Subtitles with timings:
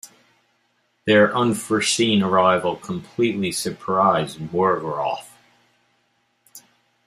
[1.05, 5.27] Their unforeseen arrival completely surprises Morgoth.